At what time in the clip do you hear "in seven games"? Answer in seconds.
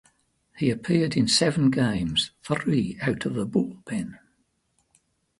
1.15-2.31